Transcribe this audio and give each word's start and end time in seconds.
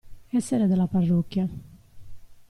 Essere 0.31 0.65
della 0.65 0.87
parrocchia. 0.87 1.47